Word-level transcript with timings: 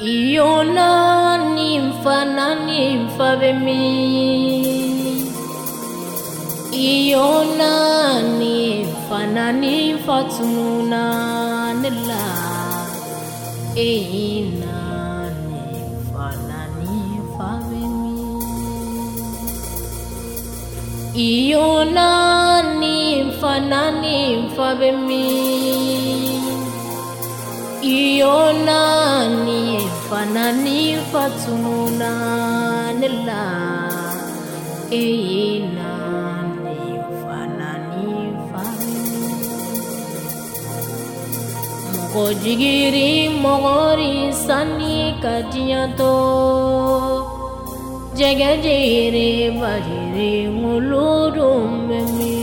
Iona 0.00 1.36
ni 1.54 1.78
mfanani 1.78 2.96
mfalme, 2.96 3.82
Iona 6.72 8.22
ni 8.38 8.84
mfanani 8.84 9.96
fatununa 10.06 11.74
nela, 11.74 12.26
Ina 13.76 15.30
ni 15.30 15.62
mfanani 16.00 17.20
mfalme, 17.24 17.86
Iona 21.14 22.62
ni 22.80 23.22
mfanani 23.24 24.36
mfalme. 24.36 25.24
Iona 27.82 28.82
ni 28.93 28.93
fanani 30.14 30.96
fatununa 31.12 32.10
nila 33.00 33.42
Eina 34.98 35.92
ni 36.62 36.76
fanani 37.22 38.12
fami 38.50 39.00
Mogo 41.94 42.24
jigiri 42.42 43.08
mogori 43.42 44.14
sani 44.46 44.94
kadiyato 45.22 46.14
Jega 48.18 48.52
jiri 48.64 49.30
bajiri 49.60 50.30
nguludum 50.58 51.70
memi 51.88 52.36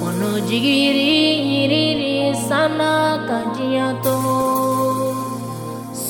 Kono 0.00 0.32
jigiri 0.48 1.12
yiriri 1.52 2.16
sana 2.48 2.90
kajiato 3.28 4.13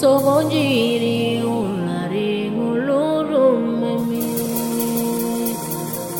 Sogo 0.04 0.44
jiri 0.52 1.40
ulari 1.40 2.52
nguluru 2.52 3.56
memi 3.80 4.26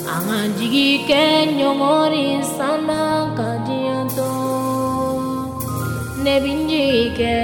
Anga 0.08 0.40
jigi 0.56 1.04
ke 1.08 1.24
nyongori 1.52 2.40
sana 2.56 3.28
kajiato 3.36 4.32
Nebinji 6.24 7.12
ke 7.18 7.36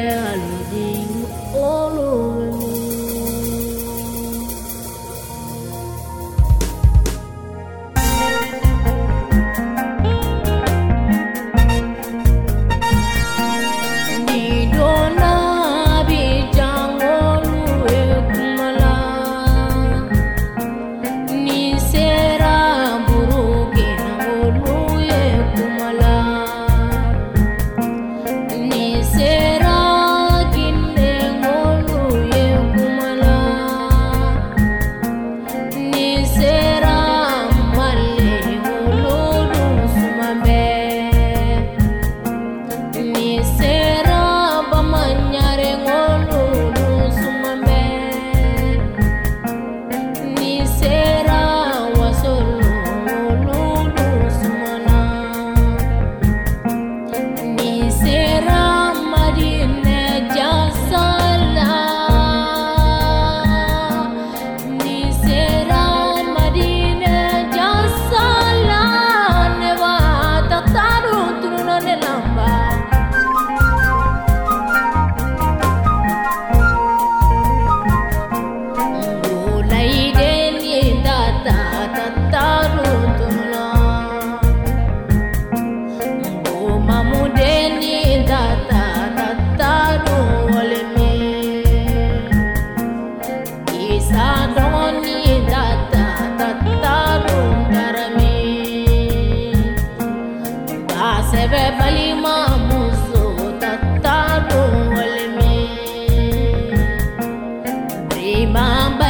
Prima 108.50 108.91
balima 108.99 109.09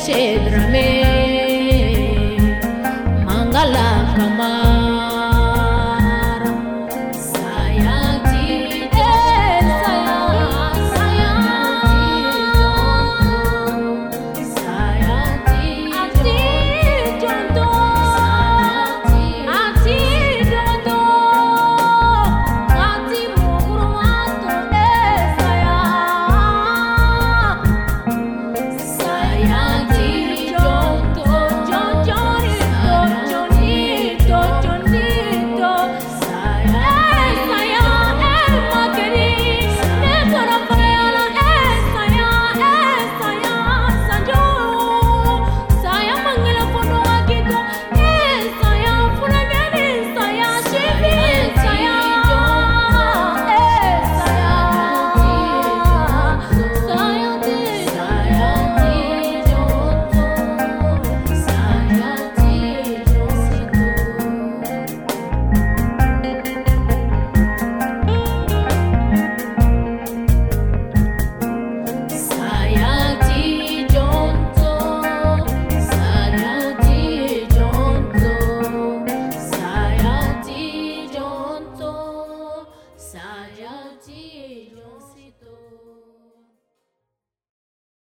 Shedramei 0.00 1.23